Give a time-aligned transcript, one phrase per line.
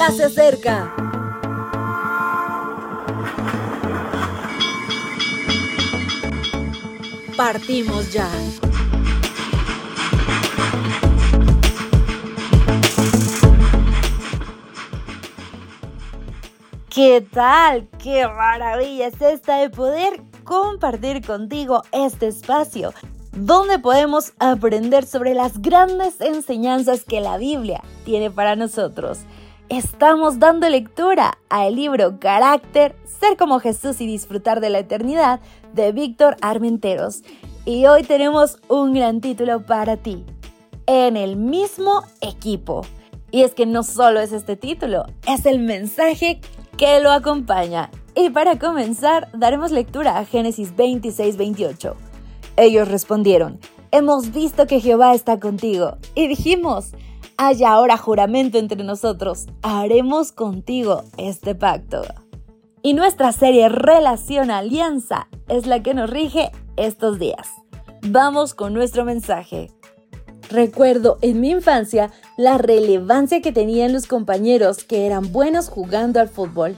[0.00, 0.94] ya se acerca.
[7.36, 8.26] Partimos ya.
[16.88, 17.86] ¿Qué tal?
[18.02, 22.94] ¡Qué maravilla es esta de poder compartir contigo este espacio
[23.32, 29.26] donde podemos aprender sobre las grandes enseñanzas que la Biblia tiene para nosotros?
[29.70, 35.38] Estamos dando lectura al libro Carácter, Ser como Jesús y Disfrutar de la Eternidad
[35.72, 37.22] de Víctor Armenteros.
[37.64, 40.24] Y hoy tenemos un gran título para ti.
[40.86, 42.84] En el mismo equipo.
[43.30, 46.40] Y es que no solo es este título, es el mensaje
[46.76, 47.92] que lo acompaña.
[48.16, 51.94] Y para comenzar, daremos lectura a Génesis 26-28.
[52.56, 53.60] Ellos respondieron,
[53.92, 55.96] hemos visto que Jehová está contigo.
[56.16, 56.90] Y dijimos,
[57.42, 62.02] haya ahora juramento entre nosotros, haremos contigo este pacto.
[62.82, 67.48] Y nuestra serie Relación Alianza es la que nos rige estos días.
[68.02, 69.70] Vamos con nuestro mensaje.
[70.50, 76.28] Recuerdo en mi infancia la relevancia que tenían los compañeros que eran buenos jugando al
[76.28, 76.76] fútbol.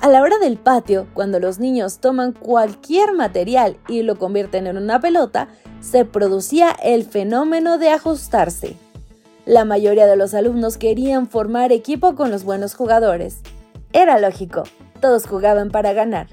[0.00, 4.78] A la hora del patio, cuando los niños toman cualquier material y lo convierten en
[4.78, 5.46] una pelota,
[5.78, 8.76] se producía el fenómeno de ajustarse.
[9.44, 13.40] La mayoría de los alumnos querían formar equipo con los buenos jugadores.
[13.92, 14.62] Era lógico,
[15.00, 16.28] todos jugaban para ganar.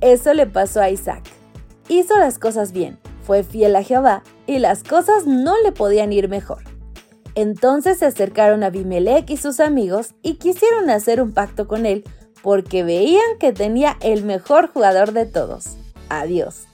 [0.00, 1.22] Eso le pasó a Isaac.
[1.88, 6.28] Hizo las cosas bien, fue fiel a Jehová y las cosas no le podían ir
[6.28, 6.64] mejor.
[7.34, 12.04] Entonces se acercaron a Abimelech y sus amigos y quisieron hacer un pacto con él
[12.42, 15.76] porque veían que tenía el mejor jugador de todos,
[16.08, 16.64] Adiós.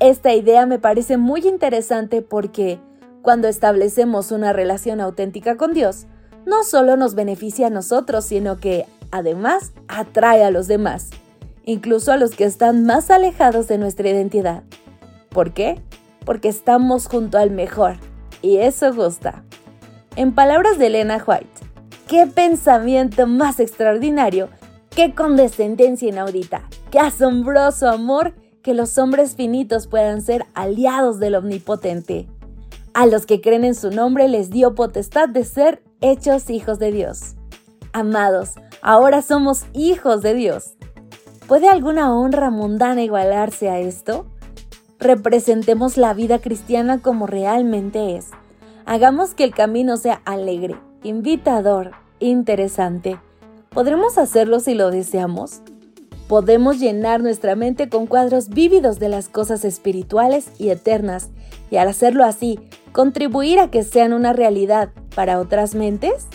[0.00, 2.78] Esta idea me parece muy interesante porque
[3.22, 6.06] cuando establecemos una relación auténtica con Dios,
[6.46, 11.10] no solo nos beneficia a nosotros, sino que además atrae a los demás,
[11.64, 14.62] incluso a los que están más alejados de nuestra identidad.
[15.28, 15.80] ¿Por qué?
[16.24, 17.96] Porque estamos junto al mejor,
[18.40, 19.44] y eso gusta.
[20.16, 21.68] En palabras de Elena White,
[22.06, 24.48] qué pensamiento más extraordinario,
[24.94, 32.26] qué condescendencia inaudita, qué asombroso amor que los hombres finitos puedan ser aliados del Omnipotente.
[32.98, 36.90] A los que creen en su nombre les dio potestad de ser hechos hijos de
[36.90, 37.36] Dios.
[37.92, 40.74] Amados, ahora somos hijos de Dios.
[41.46, 44.26] ¿Puede alguna honra mundana igualarse a esto?
[44.98, 48.30] Representemos la vida cristiana como realmente es.
[48.84, 53.20] Hagamos que el camino sea alegre, invitador, interesante.
[53.68, 55.62] ¿Podremos hacerlo si lo deseamos?
[56.26, 61.30] Podemos llenar nuestra mente con cuadros vívidos de las cosas espirituales y eternas
[61.70, 62.58] y al hacerlo así,
[62.92, 66.26] contribuir a que sean una realidad para otras mentes?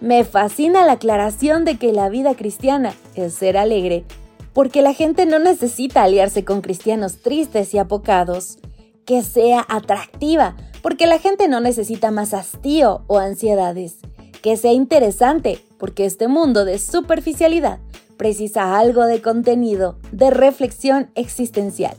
[0.00, 4.04] Me fascina la aclaración de que la vida cristiana es ser alegre,
[4.52, 8.58] porque la gente no necesita aliarse con cristianos tristes y apocados.
[9.04, 13.98] Que sea atractiva, porque la gente no necesita más hastío o ansiedades.
[14.42, 17.78] Que sea interesante, porque este mundo de superficialidad
[18.16, 21.96] precisa algo de contenido, de reflexión existencial.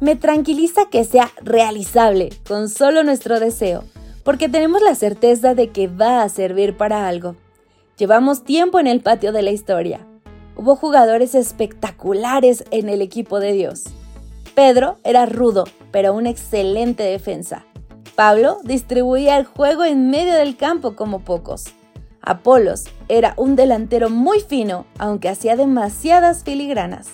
[0.00, 3.84] Me tranquiliza que sea realizable con solo nuestro deseo,
[4.24, 7.36] porque tenemos la certeza de que va a servir para algo.
[7.96, 10.06] Llevamos tiempo en el patio de la historia,
[10.58, 13.84] Hubo jugadores espectaculares en el equipo de Dios.
[14.56, 17.64] Pedro era rudo, pero una excelente defensa.
[18.16, 21.66] Pablo distribuía el juego en medio del campo como pocos.
[22.22, 27.10] Apolos era un delantero muy fino, aunque hacía demasiadas filigranas.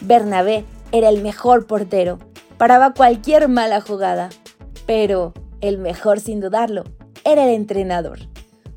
[0.00, 2.18] Bernabé era el mejor portero,
[2.56, 4.30] paraba cualquier mala jugada.
[4.86, 6.84] Pero el mejor sin dudarlo
[7.24, 8.20] era el entrenador.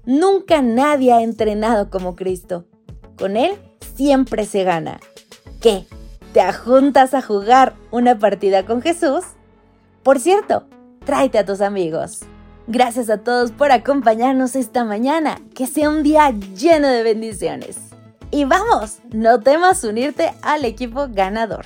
[0.05, 2.65] Nunca nadie ha entrenado como Cristo.
[3.17, 3.53] Con él
[3.95, 4.99] siempre se gana.
[5.61, 5.85] ¿Qué?
[6.33, 9.23] ¿Te ajuntas a jugar una partida con Jesús?
[10.03, 10.65] Por cierto,
[11.05, 12.21] tráete a tus amigos.
[12.67, 15.39] Gracias a todos por acompañarnos esta mañana.
[15.53, 17.77] Que sea un día lleno de bendiciones.
[18.31, 21.65] Y vamos, no temas unirte al equipo ganador.